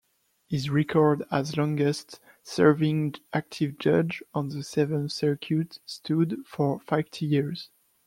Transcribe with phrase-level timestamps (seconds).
[0.47, 7.69] His record as longest-serving active judge on the Seventh Circuit stood for fifty years.